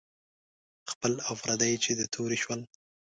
[0.91, 2.61] خپل او پردي چې د تورې شول.